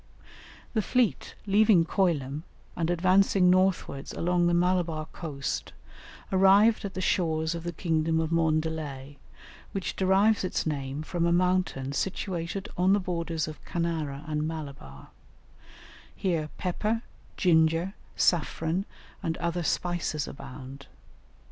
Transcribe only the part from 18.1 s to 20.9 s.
saffron, and other spices abound.